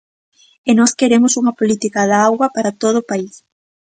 [0.69, 3.33] E nós queremos unha política da auga para todo o país.